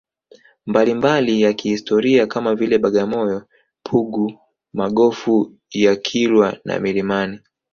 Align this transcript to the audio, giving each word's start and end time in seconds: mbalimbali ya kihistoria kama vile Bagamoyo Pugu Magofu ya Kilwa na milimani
mbalimbali 0.65 1.41
ya 1.41 1.53
kihistoria 1.53 2.27
kama 2.27 2.55
vile 2.55 2.77
Bagamoyo 2.77 3.43
Pugu 3.83 4.39
Magofu 4.73 5.53
ya 5.71 5.95
Kilwa 5.95 6.57
na 6.65 6.79
milimani 6.79 7.39